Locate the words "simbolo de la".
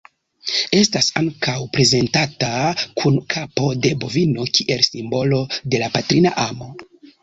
4.93-5.97